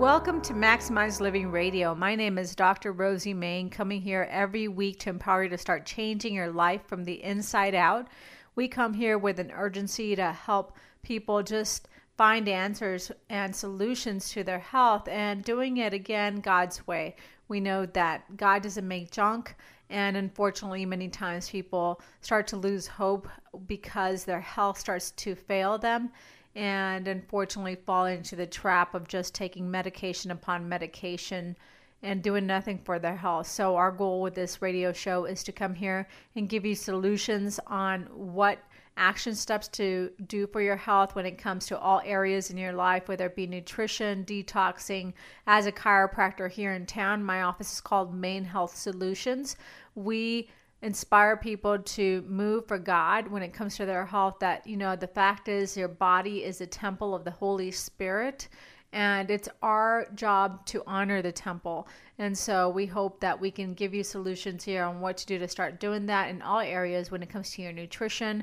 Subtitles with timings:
[0.00, 1.94] Welcome to Maximize Living Radio.
[1.94, 2.90] My name is Dr.
[2.90, 7.04] Rosie Main, coming here every week to empower you to start changing your life from
[7.04, 8.08] the inside out.
[8.54, 11.86] We come here with an urgency to help people just
[12.16, 17.14] find answers and solutions to their health and doing it again God's way.
[17.48, 19.54] We know that God doesn't make junk,
[19.90, 23.28] and unfortunately, many times people start to lose hope
[23.66, 26.10] because their health starts to fail them
[26.54, 31.56] and unfortunately fall into the trap of just taking medication upon medication
[32.02, 33.46] and doing nothing for their health.
[33.46, 37.60] So, our goal with this radio show is to come here and give you solutions
[37.66, 38.58] on what
[38.96, 42.72] action steps to do for your health when it comes to all areas in your
[42.72, 45.12] life, whether it be nutrition, detoxing.
[45.46, 49.56] As a chiropractor here in town, my office is called Main Health Solutions.
[49.94, 50.50] We
[50.82, 54.96] inspire people to move for God when it comes to their health that you know
[54.96, 58.48] the fact is your body is a temple of the Holy Spirit
[58.92, 61.86] and it's our job to honor the temple.
[62.18, 65.38] And so we hope that we can give you solutions here on what to do
[65.38, 68.42] to start doing that in all areas when it comes to your nutrition,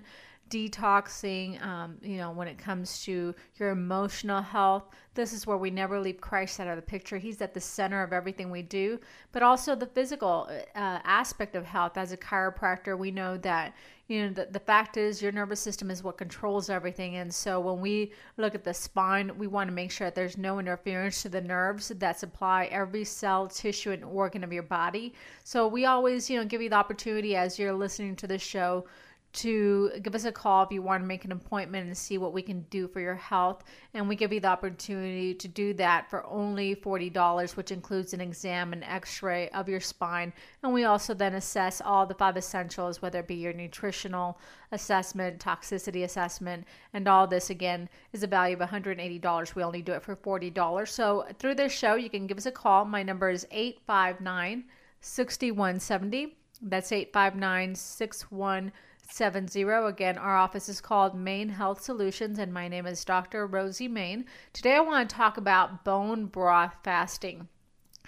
[0.49, 4.83] detoxing, um, you know, when it comes to your emotional health.
[5.13, 7.17] This is where we never leave Christ out of the picture.
[7.17, 8.99] He's at the center of everything we do,
[9.31, 11.97] but also the physical uh, aspect of health.
[11.97, 13.73] As a chiropractor, we know that,
[14.07, 17.15] you know, the, the fact is your nervous system is what controls everything.
[17.15, 20.37] And so when we look at the spine, we want to make sure that there's
[20.37, 25.15] no interference to the nerves that supply every cell, tissue, and organ of your body.
[25.43, 28.85] So we always, you know, give you the opportunity as you're listening to the show
[29.37, 32.33] to give us a call if you want to make an appointment and see what
[32.33, 33.63] we can do for your health.
[33.93, 38.21] And we give you the opportunity to do that for only $40, which includes an
[38.21, 40.33] exam and x ray of your spine.
[40.63, 44.39] And we also then assess all the five essentials, whether it be your nutritional
[44.71, 49.55] assessment, toxicity assessment, and all this again is a value of $180.
[49.55, 50.87] We only do it for $40.
[50.87, 52.85] So through this show, you can give us a call.
[52.85, 54.63] My number is 859
[54.99, 56.35] 6170.
[56.59, 58.73] That's 859 6170.
[59.09, 59.63] 70.
[59.63, 63.47] Again, our office is called Main Health Solutions, and my name is Dr.
[63.47, 64.25] Rosie Main.
[64.53, 67.47] Today, I want to talk about bone broth fasting,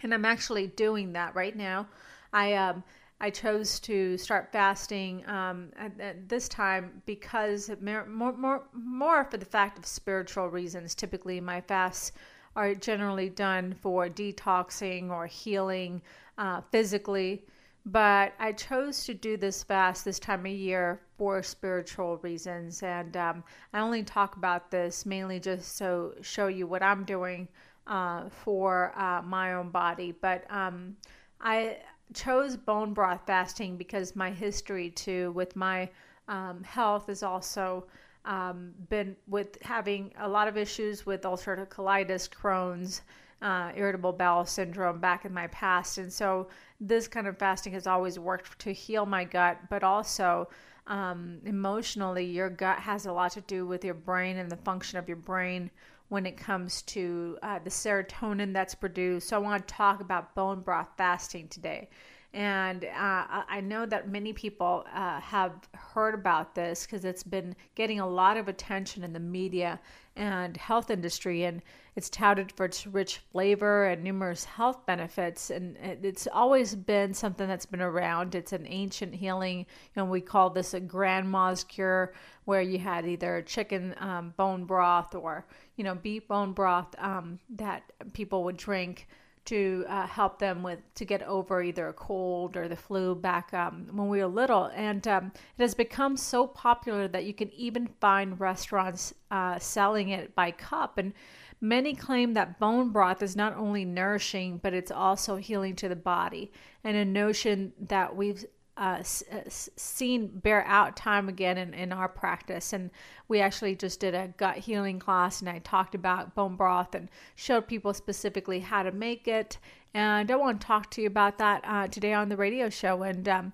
[0.03, 1.87] and I'm actually doing that right now.
[2.33, 2.83] I um,
[3.21, 9.35] I chose to start fasting um, at, at, this time because more, more, more for
[9.35, 10.95] the fact of spiritual reasons.
[10.95, 12.13] Typically, my fasts
[12.55, 16.01] are generally done for detoxing or healing
[16.37, 17.43] uh, physically
[17.85, 22.83] but I chose to do this fast this time of year for spiritual reasons.
[22.83, 27.47] And um, I only talk about this mainly just to show you what I'm doing
[27.87, 30.13] uh, for uh, my own body.
[30.21, 30.95] But um,
[31.41, 31.77] I
[32.13, 35.89] chose bone broth fasting because my history too with my
[36.27, 37.85] um, health is also
[38.25, 43.01] um, been with having a lot of issues with ulcerative colitis, Crohn's,
[43.41, 45.97] uh, irritable bowel syndrome back in my past.
[45.97, 46.47] And so
[46.79, 50.49] this kind of fasting has always worked to heal my gut, but also
[50.87, 54.97] um, emotionally, your gut has a lot to do with your brain and the function
[54.97, 55.69] of your brain
[56.09, 59.29] when it comes to uh, the serotonin that's produced.
[59.29, 61.89] So I want to talk about bone broth fasting today.
[62.33, 67.55] And uh, I know that many people uh, have heard about this because it's been
[67.73, 69.79] getting a lot of attention in the media
[70.15, 71.63] and health industry, and
[71.99, 75.49] it's touted for its rich flavor and numerous health benefits.
[75.49, 78.35] And it's always been something that's been around.
[78.35, 79.65] It's an ancient healing,
[79.97, 82.13] know, we call this a grandma's cure,
[82.45, 85.45] where you had either chicken um, bone broth or
[85.75, 87.83] you know beef bone broth um, that
[88.13, 89.09] people would drink
[89.45, 93.53] to uh, help them with to get over either a cold or the flu back
[93.53, 97.51] um, when we were little and um, it has become so popular that you can
[97.53, 101.13] even find restaurants uh, selling it by cup and
[101.61, 105.95] many claim that bone broth is not only nourishing but it's also healing to the
[105.95, 106.51] body
[106.83, 108.45] and a notion that we've
[108.79, 112.71] uh, uh seen bear out time again in, in our practice.
[112.71, 112.89] And
[113.27, 117.09] we actually just did a gut healing class, and I talked about bone broth and
[117.35, 119.57] showed people specifically how to make it.
[119.93, 123.03] And I want to talk to you about that uh, today on the radio show.
[123.03, 123.53] And um,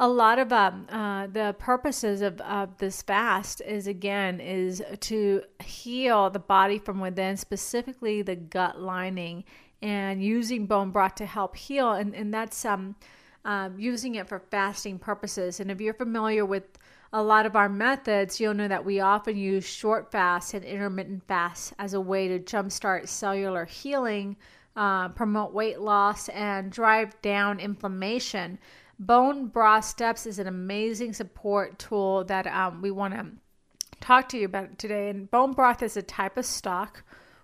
[0.00, 5.42] a lot of um, uh, the purposes of, of this fast is again is to
[5.62, 9.44] heal the body from within specifically the gut lining
[9.82, 11.92] and using bone broth to help heal.
[11.92, 12.96] And, and that's um,
[13.44, 15.60] uh, using it for fasting purposes.
[15.60, 16.78] And if you're familiar with
[17.12, 21.26] a lot of our methods, you'll know that we often use short fasts and intermittent
[21.28, 24.38] fasts as a way to jumpstart cellular healing,
[24.76, 28.58] uh, promote weight loss, and drive down inflammation.
[29.00, 33.26] Bone Broth Steps is an amazing support tool that um, we want to
[34.00, 35.08] talk to you about today.
[35.08, 37.02] And bone broth is a type of stock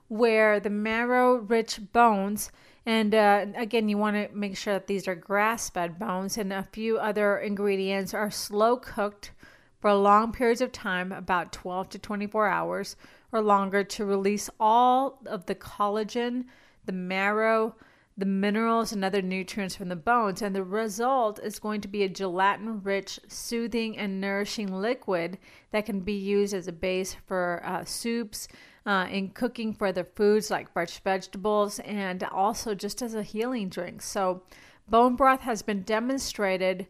[0.09, 2.53] where the marrow rich bones
[2.87, 6.53] and uh, again, you want to make sure that these are grass fed bones, and
[6.53, 9.33] a few other ingredients are slow cooked
[9.81, 12.95] for long periods of time, about 12 to 24 hours
[13.33, 16.45] or longer, to release all of the collagen,
[16.85, 17.75] the marrow,
[18.17, 20.41] the minerals, and other nutrients from the bones.
[20.43, 25.39] And the result is going to be a gelatin rich, soothing, and nourishing liquid
[25.71, 28.49] that can be used as a base for uh, soups.
[28.87, 33.69] Uh, in cooking for other foods like fresh vegetables and also just as a healing
[33.69, 34.01] drink.
[34.01, 34.45] So,
[34.89, 36.87] bone broth has been demonstrated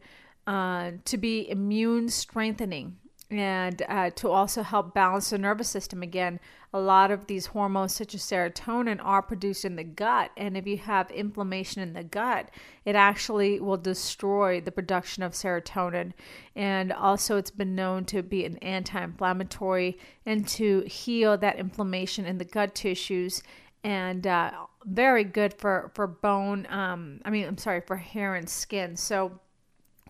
[0.46, 2.98] uh, to be immune strengthening
[3.30, 6.38] and uh, to also help balance the nervous system again
[6.76, 10.30] a lot of these hormones such as serotonin are produced in the gut.
[10.36, 12.50] And if you have inflammation in the gut
[12.84, 16.12] it actually will destroy the production of serotonin.
[16.54, 22.38] And also it's been known to be an anti-inflammatory and to heal that inflammation in
[22.38, 23.42] the gut tissues.
[23.82, 24.52] And uh,
[24.84, 28.96] very good for for bone um, i mean i'm sorry for hair and skin.
[28.96, 29.40] So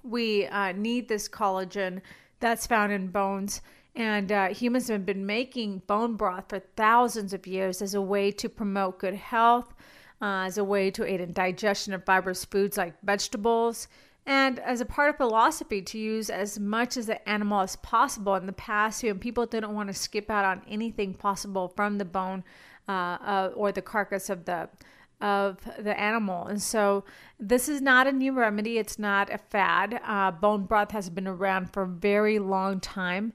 [0.03, 2.03] we uh, need this collagen
[2.41, 3.63] that's found in bones.
[3.97, 8.31] And uh, humans have been making bone broth for thousands of years as a way
[8.33, 9.75] to promote good health,
[10.21, 13.89] uh, as a way to aid in digestion of fibrous foods like vegetables,
[14.27, 18.35] and as a part of philosophy to use as much as the animal as possible.
[18.35, 21.97] In the past, you know, people didn't want to skip out on anything possible from
[21.97, 22.45] the bone
[22.89, 24.69] uh, uh or the carcass of the
[25.23, 26.47] of the animal.
[26.47, 27.05] And so
[27.41, 29.99] this is not a new remedy, it's not a fad.
[30.05, 33.33] Uh, bone broth has been around for a very long time.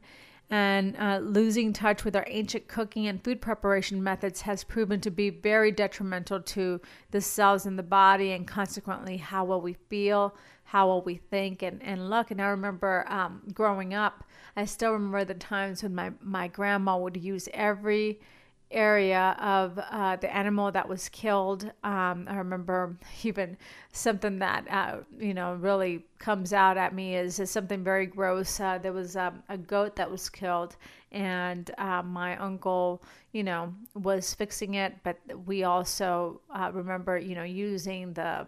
[0.52, 5.10] And uh, losing touch with our ancient cooking and food preparation methods has proven to
[5.10, 6.82] be very detrimental to
[7.12, 11.64] the cells in the body and consequently how well we feel, how well we think
[11.64, 12.32] and, and look.
[12.32, 14.26] And I remember um, growing up,
[14.58, 18.20] I still remember the times when my, my grandma would use every
[18.72, 21.66] area of uh, the animal that was killed.
[21.84, 23.58] Um, I remember even
[23.92, 28.60] something that uh, you know really comes out at me is, is something very gross.
[28.60, 30.76] Uh, there was um, a goat that was killed,
[31.12, 33.02] and uh, my uncle,
[33.34, 34.96] you know, was fixing it.
[35.04, 38.46] But we also uh, remember, you know, using the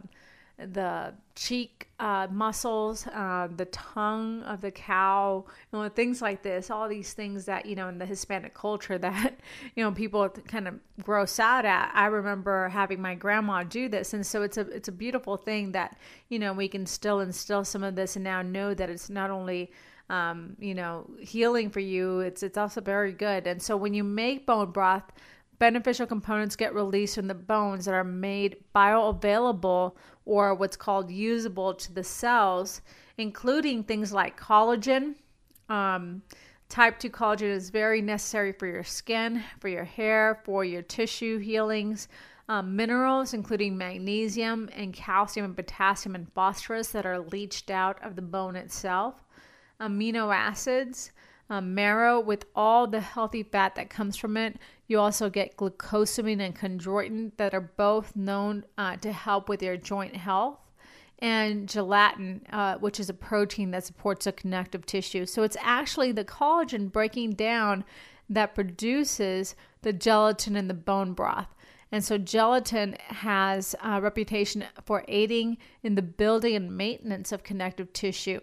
[0.58, 6.70] the cheek uh, muscles, uh, the tongue of the cow, you know, things like this.
[6.70, 9.40] All these things that you know in the Hispanic culture that
[9.76, 11.92] you know people kind of gross out at.
[11.94, 15.72] I remember having my grandma do this, and so it's a it's a beautiful thing
[15.72, 15.98] that
[16.30, 19.32] you know we can still instill some of this and now know that it's not
[19.32, 19.72] only
[20.10, 23.48] um, you know healing for you, it's it's also very good.
[23.48, 25.12] And so when you make bone broth
[25.64, 29.96] beneficial components get released from the bones that are made bioavailable
[30.26, 32.82] or what's called usable to the cells,
[33.18, 35.16] including things like collagen.
[35.70, 36.22] Um,
[36.68, 41.38] type 2 collagen is very necessary for your skin, for your hair, for your tissue
[41.38, 42.10] healings.
[42.50, 48.18] Um, minerals, including magnesium and calcium and potassium and phosphorus, that are leached out of
[48.18, 49.24] the bone itself.
[49.80, 51.14] Amino acids,
[51.50, 54.58] um, marrow with all the healthy fat that comes from it.
[54.88, 59.78] You also get glucosamine and chondroitin that are both known uh, to help with your
[59.78, 60.60] joint health.
[61.20, 65.26] And gelatin, uh, which is a protein that supports the connective tissue.
[65.26, 67.86] So it's actually the collagen breaking down
[68.30, 71.48] that produces the gelatin in the bone broth.
[71.94, 77.94] And so gelatin has a reputation for aiding in the building and maintenance of connective
[77.94, 78.42] tissue.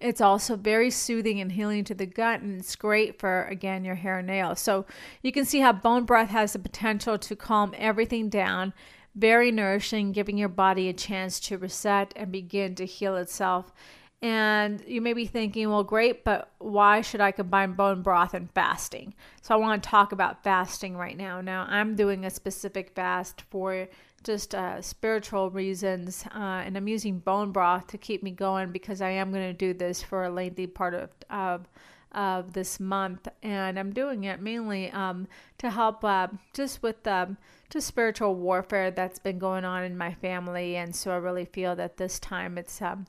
[0.00, 3.96] It's also very soothing and healing to the gut, and it's great for, again, your
[3.96, 4.60] hair and nails.
[4.60, 4.86] So
[5.22, 8.72] you can see how bone broth has the potential to calm everything down,
[9.14, 13.72] very nourishing, giving your body a chance to reset and begin to heal itself.
[14.20, 18.50] And you may be thinking, well, great, but why should I combine bone broth and
[18.50, 19.14] fasting?
[19.42, 21.40] So I want to talk about fasting right now.
[21.40, 23.86] Now, I'm doing a specific fast for
[24.24, 29.00] just uh, spiritual reasons, uh, and I'm using bone broth to keep me going because
[29.00, 31.68] I am going to do this for a lengthy part of, of
[32.12, 37.36] of this month, and I'm doing it mainly um, to help uh, just with um,
[37.68, 41.76] just spiritual warfare that's been going on in my family, and so I really feel
[41.76, 43.06] that this time it's um,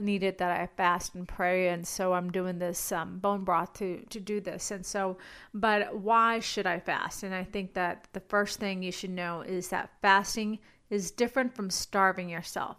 [0.00, 4.04] needed that I fast and pray, and so I'm doing this um, bone broth to
[4.10, 4.70] to do this.
[4.70, 5.18] And so,
[5.52, 7.22] but why should I fast?
[7.22, 10.58] And I think that the first thing you should know is that fasting
[10.90, 12.76] is different from starving yourself.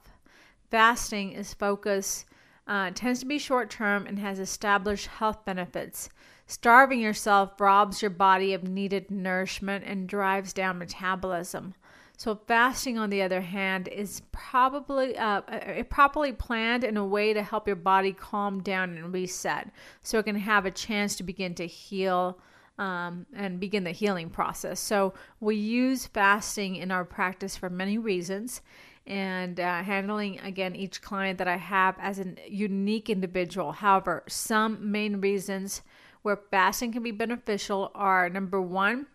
[0.69, 2.25] Fasting is focused
[2.67, 6.09] uh, tends to be short term and has established health benefits.
[6.47, 11.73] Starving yourself robs your body of needed nourishment and drives down metabolism.
[12.17, 17.33] So fasting, on the other hand, is probably uh, uh, properly planned in a way
[17.33, 19.71] to help your body calm down and reset,
[20.03, 22.37] so it can have a chance to begin to heal
[22.77, 24.79] um, and begin the healing process.
[24.79, 28.61] So we use fasting in our practice for many reasons
[29.05, 33.73] and uh, handling again each client that I have as a unique individual.
[33.73, 35.81] However, some main reasons
[36.21, 39.07] where fasting can be beneficial are number one,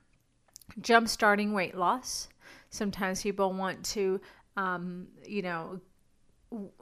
[0.81, 2.28] jump starting weight loss.
[2.70, 4.20] Sometimes people want to,
[4.56, 5.80] um, you know,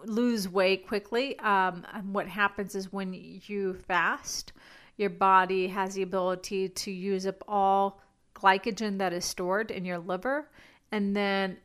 [0.04, 1.38] lose weight quickly.
[1.40, 4.52] Um, what happens is when you fast,
[4.96, 8.00] your body has the ability to use up all
[8.34, 10.48] glycogen that is stored in your liver,
[10.92, 11.56] and then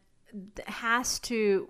[0.65, 1.69] has to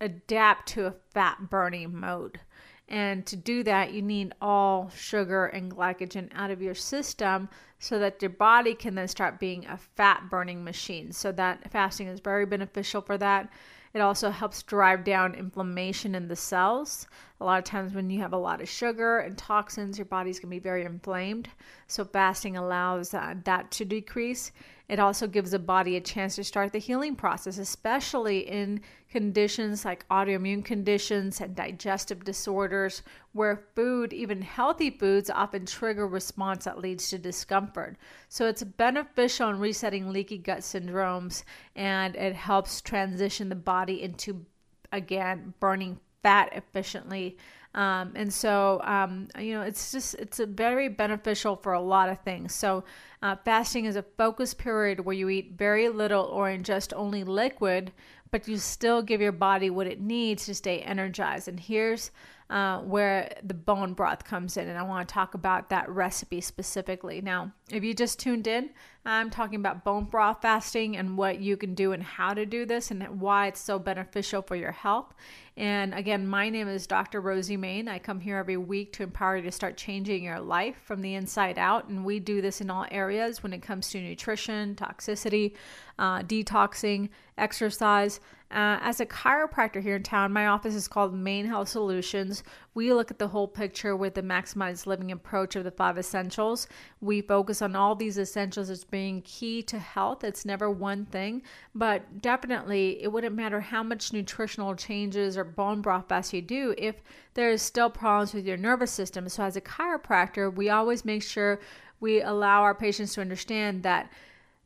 [0.00, 2.40] adapt to a fat burning mode.
[2.88, 7.48] And to do that, you need all sugar and glycogen out of your system
[7.80, 11.10] so that your body can then start being a fat burning machine.
[11.10, 13.50] So, that fasting is very beneficial for that.
[13.92, 17.06] It also helps drive down inflammation in the cells.
[17.40, 20.38] A lot of times, when you have a lot of sugar and toxins, your body's
[20.38, 21.48] to be very inflamed.
[21.86, 24.52] So, fasting allows uh, that to decrease.
[24.88, 28.80] It also gives the body a chance to start the healing process, especially in
[29.16, 33.00] conditions like autoimmune conditions and digestive disorders,
[33.32, 37.96] where food, even healthy foods, often trigger response that leads to discomfort.
[38.28, 41.44] So it's beneficial in resetting leaky gut syndromes
[41.74, 44.44] and it helps transition the body into,
[44.92, 47.38] again, burning fat efficiently
[47.76, 52.18] um, and so, um, you know, it's just, it's very beneficial for a lot of
[52.20, 52.54] things.
[52.54, 52.84] So,
[53.22, 57.92] uh, fasting is a focused period where you eat very little or ingest only liquid,
[58.36, 61.48] but you still give your body what it needs to stay energized.
[61.48, 62.10] And here's
[62.50, 64.68] uh, where the bone broth comes in.
[64.68, 67.22] And I want to talk about that recipe specifically.
[67.22, 68.70] Now, if you just tuned in,
[69.04, 72.64] I'm talking about bone broth fasting and what you can do and how to do
[72.64, 75.14] this and why it's so beneficial for your health.
[75.56, 77.20] And again, my name is Dr.
[77.20, 77.88] Rosie Main.
[77.88, 81.14] I come here every week to empower you to start changing your life from the
[81.14, 81.88] inside out.
[81.88, 85.54] And we do this in all areas when it comes to nutrition, toxicity,
[85.98, 87.08] uh, detoxing,
[87.38, 88.20] exercise.
[88.50, 92.44] Uh, as a chiropractor here in town, my office is called Main Health Solutions.
[92.76, 96.68] We look at the whole picture with the maximized living approach of the five essentials.
[97.00, 100.22] We focus on all these essentials as being key to health.
[100.22, 101.40] It's never one thing,
[101.74, 106.74] but definitely it wouldn't matter how much nutritional changes or bone broth fast you do
[106.76, 106.96] if
[107.32, 109.26] there's still problems with your nervous system.
[109.30, 111.60] So, as a chiropractor, we always make sure
[112.00, 114.12] we allow our patients to understand that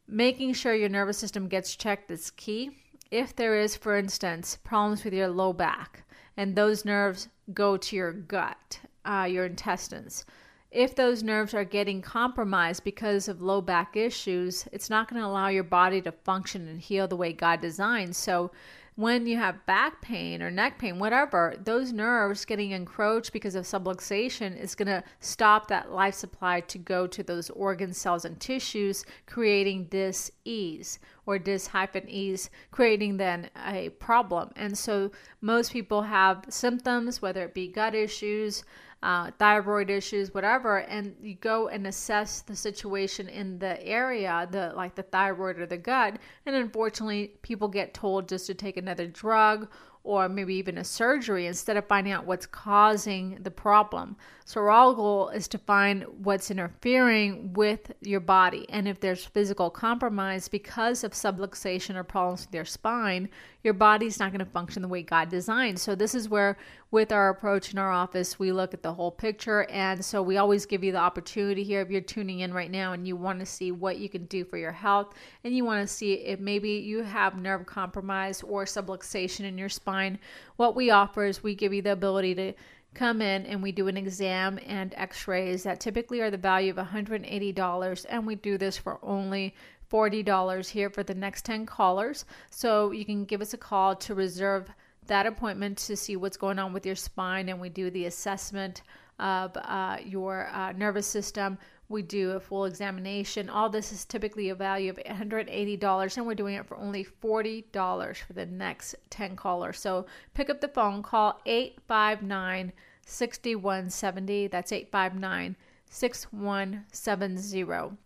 [0.08, 2.72] making sure your nervous system gets checked is key
[3.12, 6.02] if there is, for instance, problems with your low back
[6.36, 10.24] and those nerves go to your gut, uh, your intestines,
[10.70, 15.26] if those nerves are getting compromised because of low back issues, it's not going to
[15.26, 18.14] allow your body to function and heal the way God designed.
[18.14, 18.52] So,
[18.96, 23.64] when you have back pain or neck pain, whatever, those nerves getting encroached because of
[23.64, 28.38] subluxation is going to stop that life supply to go to those organ cells and
[28.40, 34.50] tissues, creating dis ease or dis hyphen ease, creating then a problem.
[34.56, 38.64] And so most people have symptoms, whether it be gut issues,
[39.02, 44.72] uh, thyroid issues, whatever, and you go and assess the situation in the area, the
[44.76, 49.06] like the thyroid or the gut, and unfortunately, people get told just to take another
[49.06, 49.68] drug
[50.02, 54.16] or maybe even a surgery instead of finding out what's causing the problem.
[54.46, 58.66] So, our goal is to find what's interfering with your body.
[58.70, 63.28] And if there's physical compromise because of subluxation or problems with your spine,
[63.62, 65.78] your body's not going to function the way God designed.
[65.78, 66.56] So, this is where,
[66.90, 69.64] with our approach in our office, we look at the whole picture.
[69.70, 72.92] And so, we always give you the opportunity here if you're tuning in right now
[72.92, 75.14] and you want to see what you can do for your health
[75.44, 79.68] and you want to see if maybe you have nerve compromise or subluxation in your
[79.68, 80.18] spine.
[80.56, 82.52] What we offer is we give you the ability to
[82.94, 86.76] come in and we do an exam and x-rays that typically are the value of
[86.76, 89.54] $180 and we do this for only
[89.90, 92.24] $40 here for the next 10 callers.
[92.50, 94.68] So you can give us a call to reserve
[95.06, 98.82] that appointment to see what's going on with your spine and we do the assessment
[99.18, 101.58] of uh, your uh, nervous system.
[101.88, 103.50] We do a full examination.
[103.50, 108.16] All this is typically a value of $180, and we're doing it for only $40
[108.16, 109.80] for the next 10 callers.
[109.80, 112.72] So pick up the phone, call 859
[113.04, 114.46] 6170.
[114.46, 115.56] That's 859
[115.90, 117.96] 6170.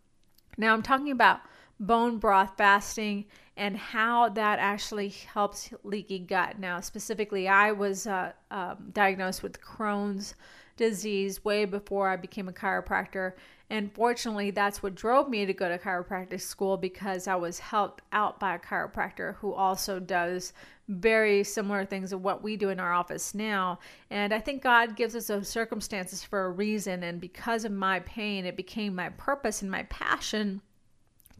[0.57, 1.41] Now, I'm talking about
[1.81, 3.27] bone broth fasting
[3.57, 6.59] and how that actually helps leaky gut.
[6.59, 10.35] Now, specifically, I was uh, um, diagnosed with Crohn's
[10.77, 13.35] disease way before I became a chiropractor.
[13.71, 18.03] And fortunately, that's what drove me to go to chiropractic school because I was helped
[18.13, 20.53] out by a chiropractor who also does
[20.89, 23.79] very similar things of what we do in our office now.
[24.11, 27.05] And I think God gives us those circumstances for a reason.
[27.05, 30.61] And because of my pain, it became my purpose and my passion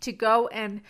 [0.03, 0.81] to go and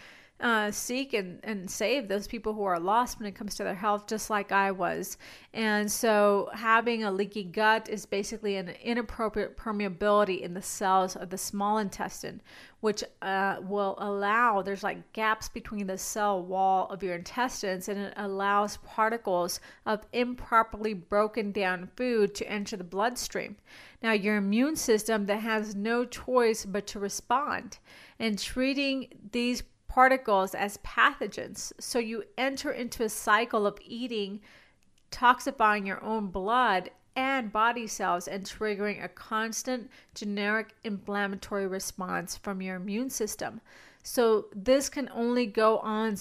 [0.44, 3.74] uh, seek and, and save those people who are lost when it comes to their
[3.74, 5.16] health, just like I was.
[5.54, 11.30] And so, having a leaky gut is basically an inappropriate permeability in the cells of
[11.30, 12.42] the small intestine,
[12.80, 17.98] which uh, will allow there's like gaps between the cell wall of your intestines, and
[17.98, 23.56] it allows particles of improperly broken down food to enter the bloodstream.
[24.02, 27.78] Now, your immune system that has no choice but to respond.
[28.18, 29.62] And treating these
[29.94, 31.72] particles as pathogens.
[31.78, 34.40] So you enter into a cycle of eating,
[35.12, 42.60] toxifying your own blood and body cells, and triggering a constant generic inflammatory response from
[42.60, 43.60] your immune system.
[44.06, 46.16] So this can only go on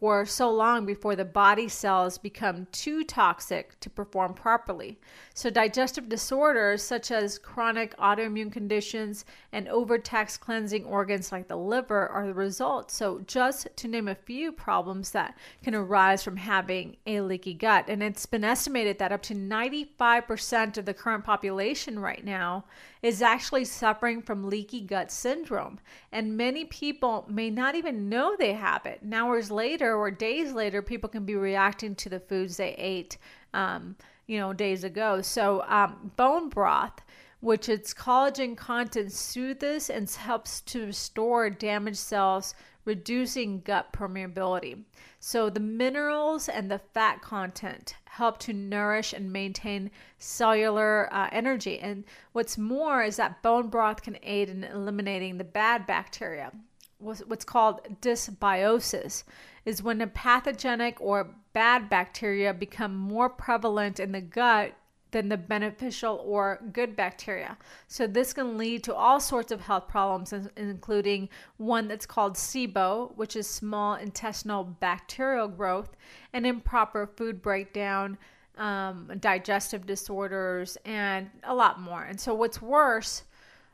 [0.00, 4.98] for so long before the body cells become too toxic to perform properly.
[5.34, 12.08] So digestive disorders such as chronic autoimmune conditions and overtaxed cleansing organs like the liver
[12.08, 12.90] are the result.
[12.90, 17.84] So just to name a few problems that can arise from having a leaky gut.
[17.86, 22.64] And it's been estimated that up to 95% of the current population right now
[23.02, 25.78] is actually suffering from leaky gut syndrome.
[26.12, 29.02] And many people may not even know they have it.
[29.02, 33.18] And hours later or days later, people can be reacting to the foods they ate,
[33.54, 35.22] um, you know, days ago.
[35.22, 37.00] So, um, bone broth
[37.40, 44.82] which its collagen content soothes and helps to restore damaged cells, reducing gut permeability.
[45.20, 51.78] So, the minerals and the fat content help to nourish and maintain cellular uh, energy.
[51.78, 56.50] And what's more is that bone broth can aid in eliminating the bad bacteria.
[56.98, 59.22] What's called dysbiosis
[59.64, 64.74] is when a pathogenic or bad bacteria become more prevalent in the gut
[65.10, 67.56] than the beneficial or good bacteria.
[67.86, 73.16] So, this can lead to all sorts of health problems, including one that's called SIBO,
[73.16, 75.96] which is small intestinal bacterial growth,
[76.32, 78.18] and improper food breakdown,
[78.56, 82.02] um, digestive disorders, and a lot more.
[82.02, 83.24] And so, what's worse,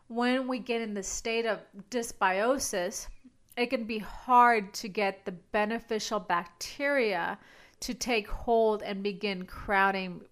[0.08, 3.08] when we get in the state of dysbiosis,
[3.56, 7.38] it can be hard to get the beneficial bacteria
[7.80, 10.22] to take hold and begin crowding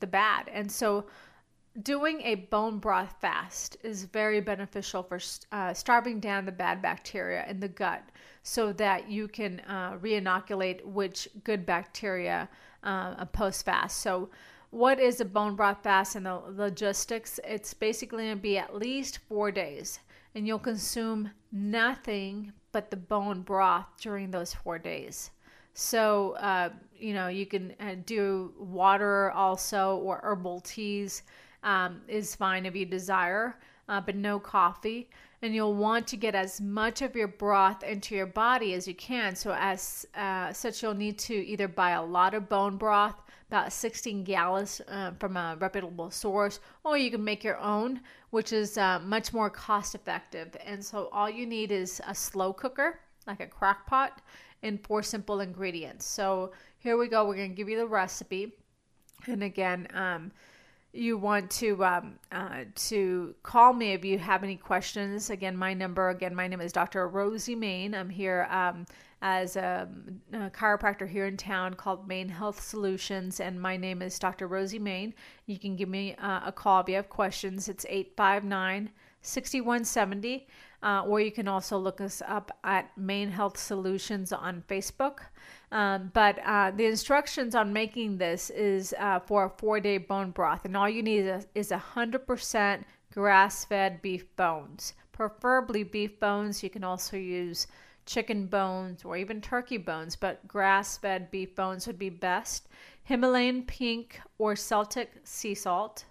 [0.00, 0.48] the bad.
[0.52, 1.06] And so,
[1.82, 5.18] doing a bone broth fast is very beneficial for
[5.52, 8.02] uh, starving down the bad bacteria in the gut
[8.42, 12.48] so that you can uh, reinoculate which good bacteria
[12.82, 13.98] uh, post fast.
[13.98, 14.30] So,
[14.70, 17.38] what is a bone broth fast and the logistics?
[17.44, 20.00] It's basically going to be at least four days,
[20.34, 25.30] and you'll consume nothing but the bone broth during those four days.
[25.74, 31.22] So, uh, you know, you can uh, do water also or herbal teas
[31.62, 33.58] um, is fine if you desire,
[33.88, 35.08] uh, but no coffee.
[35.40, 38.94] And you'll want to get as much of your broth into your body as you
[38.94, 39.34] can.
[39.34, 43.72] So, as uh, such, you'll need to either buy a lot of bone broth, about
[43.72, 48.78] 16 gallons uh, from a reputable source, or you can make your own, which is
[48.78, 50.56] uh, much more cost effective.
[50.64, 54.20] And so, all you need is a slow cooker, like a crock pot
[54.62, 56.06] in four simple ingredients.
[56.06, 57.26] So here we go.
[57.26, 58.52] We're going to give you the recipe.
[59.26, 60.32] And again, um,
[60.92, 65.30] you want to um, uh, to call me if you have any questions.
[65.30, 66.10] Again, my number.
[66.10, 67.08] Again, my name is Dr.
[67.08, 67.94] Rosie Main.
[67.94, 68.84] I'm here um,
[69.22, 69.88] as a,
[70.32, 74.48] a, chiropractor here in town called Main Health Solutions, and my name is Dr.
[74.48, 75.14] Rosie Main.
[75.46, 77.68] You can give me uh, a call if you have questions.
[77.68, 78.90] It's 859
[79.22, 80.46] 6170.
[80.82, 85.20] Uh, or you can also look us up at Main Health Solutions on Facebook.
[85.70, 90.30] Um, but uh, the instructions on making this is uh, for a four day bone
[90.30, 92.82] broth, and all you need is a 100%
[93.14, 96.62] grass fed beef bones, preferably beef bones.
[96.62, 97.66] You can also use
[98.04, 102.68] chicken bones or even turkey bones, but grass fed beef bones would be best.
[103.04, 106.04] Himalayan pink or Celtic sea salt,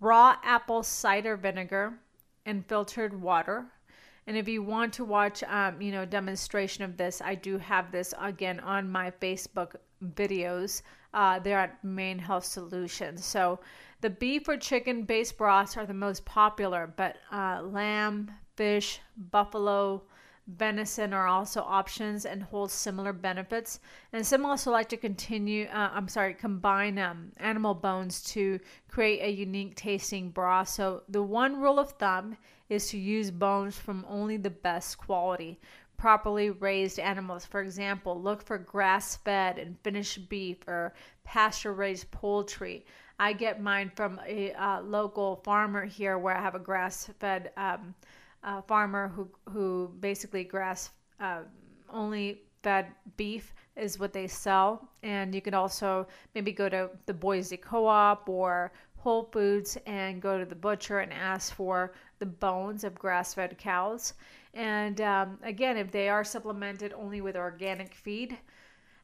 [0.00, 1.98] raw apple cider vinegar,
[2.46, 3.66] and filtered water.
[4.26, 7.92] And if you want to watch, um, you know, demonstration of this, I do have
[7.92, 9.76] this again on my Facebook
[10.14, 10.82] videos.
[11.14, 13.24] Uh, they're at Main Health Solutions.
[13.24, 13.60] So
[14.00, 20.02] the beef or chicken based broths are the most popular, but uh, lamb, fish, buffalo,
[20.46, 23.80] venison are also options and hold similar benefits.
[24.12, 29.22] And some also like to continue, uh, I'm sorry, combine um, animal bones to create
[29.22, 30.68] a unique tasting broth.
[30.68, 32.36] So the one rule of thumb
[32.68, 35.60] is to use bones from only the best quality.
[35.96, 40.92] Properly raised animals, for example, look for grass fed and finished beef or
[41.24, 42.84] pasture raised poultry.
[43.18, 47.50] I get mine from a uh, local farmer here where I have a grass fed
[47.56, 47.94] um,
[48.46, 51.40] uh, farmer who, who basically grass uh,
[51.90, 54.88] only fed beef is what they sell.
[55.02, 60.22] And you can also maybe go to the Boise Co op or Whole Foods and
[60.22, 64.14] go to the butcher and ask for the bones of grass fed cows.
[64.54, 68.38] And um, again, if they are supplemented only with organic feed,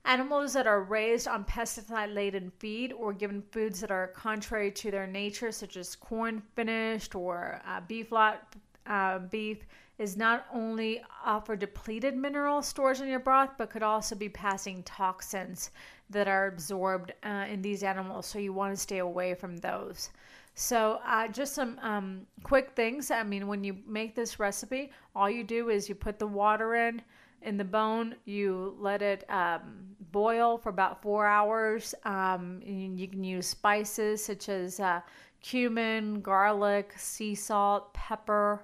[0.05, 4.91] Animals that are raised on pesticide laden feed or given foods that are contrary to
[4.91, 9.65] their nature, such as corn finished or uh, beef lot uh, beef,
[9.99, 14.83] is not only offer depleted mineral stores in your broth, but could also be passing
[14.83, 15.71] toxins
[16.11, 18.27] that are absorbed uh, in these animals.
[18.27, 20.11] So you want to stay away from those.
[20.55, 23.11] So, uh, just some um, quick things.
[23.11, 26.75] I mean, when you make this recipe, all you do is you put the water
[26.75, 27.01] in
[27.41, 28.17] in the bone.
[28.25, 31.95] You let it um, boil for about four hours.
[32.05, 35.01] Um, you can use spices such as uh,
[35.41, 38.61] cumin, garlic, sea salt, pepper.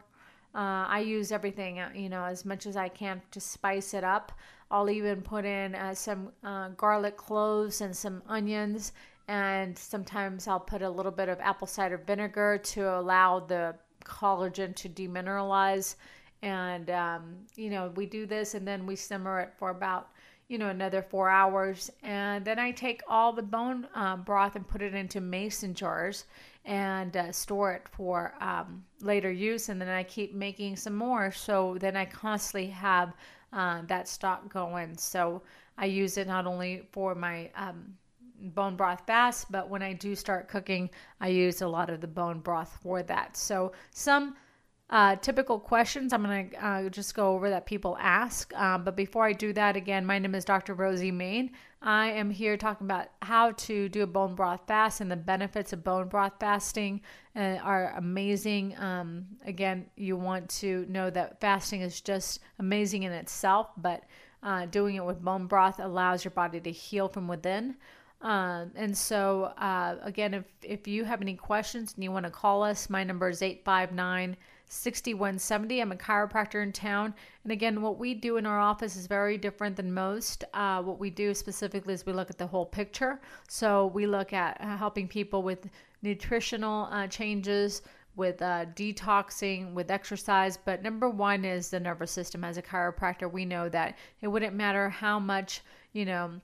[0.54, 4.04] Uh, I use everything, uh, you know, as much as I can to spice it
[4.04, 4.32] up.
[4.70, 8.92] I'll even put in uh, some uh, garlic cloves and some onions
[9.28, 14.74] and sometimes I'll put a little bit of apple cider vinegar to allow the collagen
[14.76, 15.96] to demineralize.
[16.40, 20.08] And, um, you know, we do this and then we simmer it for about,
[20.48, 21.90] you know, another four hours.
[22.02, 26.24] And then I take all the bone um, broth and put it into mason jars
[26.64, 29.68] and uh, store it for um, later use.
[29.68, 31.32] And then I keep making some more.
[31.32, 33.14] So then I constantly have
[33.52, 34.96] uh, that stock going.
[34.96, 35.42] So
[35.78, 37.94] I use it not only for my um,
[38.40, 40.90] bone broth bass, but when I do start cooking,
[41.20, 43.36] I use a lot of the bone broth for that.
[43.36, 44.36] So, some
[44.90, 48.54] uh, typical questions I'm going to uh, just go over that people ask.
[48.56, 50.72] Um, but before I do that, again, my name is Dr.
[50.72, 51.50] Rosie Main.
[51.82, 55.72] I am here talking about how to do a bone broth fast and the benefits
[55.72, 57.02] of bone broth fasting
[57.36, 58.76] uh, are amazing.
[58.78, 64.04] Um, again, you want to know that fasting is just amazing in itself, but
[64.42, 67.76] uh, doing it with bone broth allows your body to heal from within.
[68.20, 72.30] Um, and so, uh, again, if, if you have any questions and you want to
[72.30, 74.36] call us, my number is 859
[74.68, 75.80] 6170.
[75.80, 77.14] I'm a chiropractor in town.
[77.42, 80.44] And again, what we do in our office is very different than most.
[80.54, 83.20] Uh, what we do specifically is we look at the whole picture.
[83.48, 85.68] So, we look at uh, helping people with
[86.02, 87.82] nutritional uh, changes,
[88.16, 90.56] with uh, detoxing, with exercise.
[90.56, 92.44] But number one is the nervous system.
[92.44, 96.40] As a chiropractor, we know that it wouldn't matter how much, you know,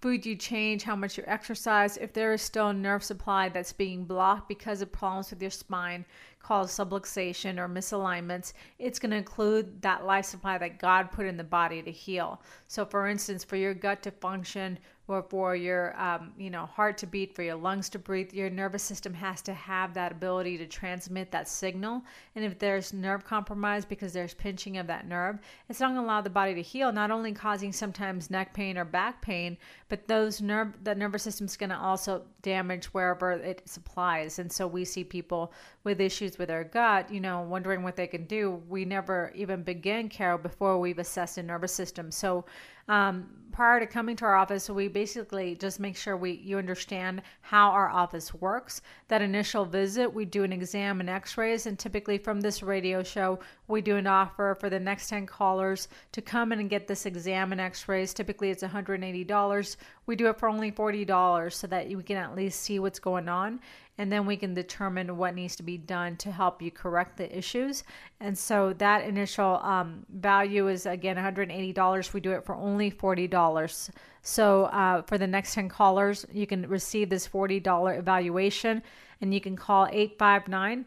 [0.00, 3.72] food you change, how much you exercise, if there is still a nerve supply that's
[3.72, 6.04] being blocked because of problems with your spine
[6.40, 11.36] called subluxation or misalignments, it's going to include that life supply that God put in
[11.36, 12.40] the body to heal.
[12.68, 16.96] So, for instance, for your gut to function, or for your um, you know heart
[16.96, 20.56] to beat for your lungs to breathe your nervous system has to have that ability
[20.56, 22.02] to transmit that signal.
[22.34, 25.38] And if there's nerve compromise because there's pinching of that nerve
[25.68, 28.78] it's not going to allow the body to heal not only causing sometimes neck pain
[28.78, 33.32] or back pain but those nerve the nervous system is going to also damage wherever
[33.32, 34.38] it supplies.
[34.38, 35.52] And so we see people
[35.84, 38.62] with issues with their gut you know wondering what they can do.
[38.68, 42.10] We never even begin care before we've assessed the nervous system.
[42.10, 42.46] So
[42.88, 47.22] um, prior to coming to our office, we basically just make sure we you understand
[47.40, 48.82] how our office works.
[49.06, 53.38] That initial visit, we do an exam and X-rays, and typically from this radio show,
[53.68, 57.06] we do an offer for the next 10 callers to come in and get this
[57.06, 58.12] exam and X-rays.
[58.12, 59.76] Typically, it's $180.
[60.06, 63.28] We do it for only $40 so that you can at least see what's going
[63.28, 63.60] on
[63.98, 67.36] and then we can determine what needs to be done to help you correct the
[67.36, 67.84] issues.
[68.20, 72.12] And so that initial um, value is again $180.
[72.12, 73.90] We do it for only $40.
[74.22, 78.82] So uh, for the next 10 callers, you can receive this $40 evaluation
[79.20, 80.86] and you can call 859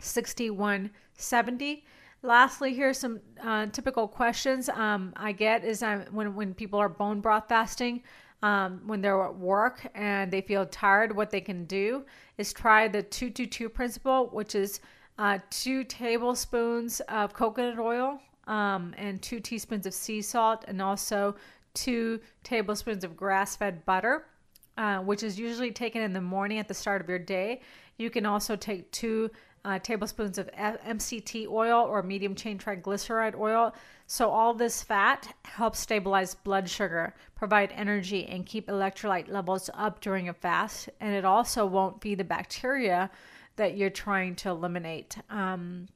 [0.00, 1.84] 6170.
[2.22, 6.88] Lastly, here's some uh, typical questions um, I get is I, when when people are
[6.88, 8.02] bone broth fasting.
[8.42, 12.04] Um, when they're at work and they feel tired, what they can do
[12.38, 14.80] is try the 222 principle, which is
[15.18, 21.36] uh, two tablespoons of coconut oil um, and two teaspoons of sea salt, and also
[21.74, 24.26] two tablespoons of grass fed butter.
[24.78, 27.60] Uh, which is usually taken in the morning at the start of your day.
[27.98, 29.30] You can also take two
[29.64, 33.74] uh, tablespoons of MCT oil or medium chain triglyceride oil.
[34.06, 40.00] So, all this fat helps stabilize blood sugar, provide energy, and keep electrolyte levels up
[40.00, 40.88] during a fast.
[41.00, 43.10] And it also won't be the bacteria
[43.56, 45.16] that you're trying to eliminate.
[45.28, 45.88] Um,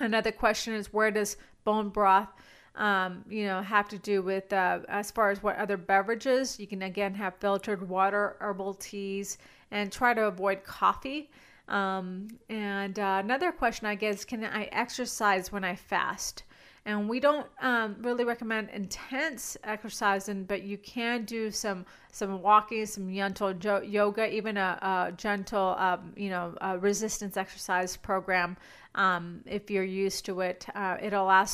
[0.00, 2.28] another question is where does bone broth?
[2.76, 6.58] um, you know, have to do with uh, as far as what other beverages.
[6.58, 9.38] You can again have filtered water, herbal teas,
[9.70, 11.30] and try to avoid coffee.
[11.68, 16.42] Um, and uh, another question I get is Can I exercise when I fast?
[16.86, 22.84] And we don't um, really recommend intense exercising, but you can do some some walking,
[22.86, 24.78] some gentle yoga, even a,
[25.10, 28.56] a gentle, um, you know, resistance exercise program
[28.94, 30.66] um, if you're used to it.
[30.74, 31.46] Uh, it'll uh,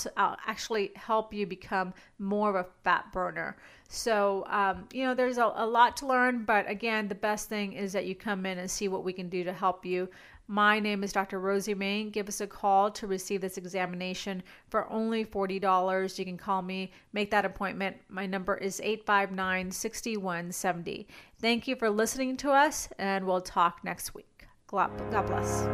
[0.47, 3.57] actually help you become more of a fat burner.
[3.89, 7.73] So, um, you know, there's a, a lot to learn, but again, the best thing
[7.73, 10.09] is that you come in and see what we can do to help you.
[10.51, 11.39] My name is Dr.
[11.39, 12.11] Rosie Main.
[12.11, 16.19] Give us a call to receive this examination for only $40.
[16.19, 17.99] You can call me, make that appointment.
[18.09, 21.07] My number is 859 6170.
[21.41, 24.47] Thank you for listening to us, and we'll talk next week.
[24.67, 24.91] God
[25.29, 25.69] bless.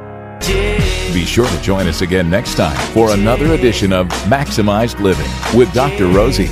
[1.14, 5.72] Be sure to join us again next time for another edition of Maximized Living with
[5.72, 6.06] Dr.
[6.08, 6.50] Rosie.